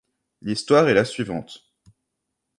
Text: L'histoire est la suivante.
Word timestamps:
L'histoire 0.41 0.89
est 0.89 0.95
la 0.95 1.05
suivante. 1.05 1.69